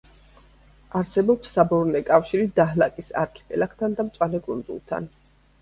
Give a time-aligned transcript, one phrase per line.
[0.99, 5.11] არსებობს საბორნე კავშირი დაჰლაკის არქიპელაგთან და მწვანე კუნძულთან.